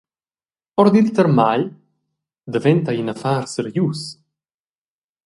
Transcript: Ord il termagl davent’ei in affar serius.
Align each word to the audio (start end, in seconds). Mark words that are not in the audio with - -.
Ord 0.81 0.95
il 1.01 1.09
termagl 1.17 1.63
davent’ei 2.51 2.99
in 3.01 3.11
affar 3.13 3.43
serius. 3.53 4.01